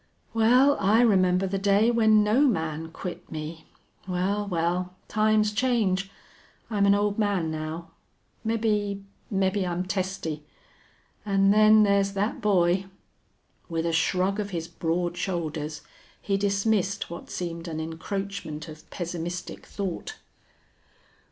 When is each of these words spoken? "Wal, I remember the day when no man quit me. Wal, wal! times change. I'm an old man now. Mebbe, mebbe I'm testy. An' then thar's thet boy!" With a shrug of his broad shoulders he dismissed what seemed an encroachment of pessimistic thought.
"Wal, 0.33 0.77
I 0.79 1.01
remember 1.01 1.45
the 1.45 1.59
day 1.59 1.91
when 1.91 2.23
no 2.23 2.41
man 2.41 2.89
quit 2.91 3.31
me. 3.31 3.67
Wal, 4.07 4.47
wal! 4.47 4.95
times 5.07 5.53
change. 5.53 6.09
I'm 6.71 6.87
an 6.87 6.95
old 6.95 7.19
man 7.19 7.51
now. 7.51 7.91
Mebbe, 8.43 9.03
mebbe 9.29 9.57
I'm 9.57 9.83
testy. 9.85 10.43
An' 11.23 11.51
then 11.51 11.85
thar's 11.85 12.13
thet 12.13 12.41
boy!" 12.41 12.85
With 13.69 13.85
a 13.85 13.93
shrug 13.93 14.39
of 14.39 14.49
his 14.49 14.67
broad 14.67 15.17
shoulders 15.17 15.83
he 16.19 16.35
dismissed 16.35 17.11
what 17.11 17.29
seemed 17.29 17.67
an 17.67 17.79
encroachment 17.79 18.67
of 18.67 18.89
pessimistic 18.89 19.67
thought. 19.67 20.15